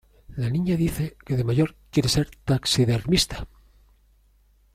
[0.35, 3.47] La niña dice que de mayor quiere ser taxidermista.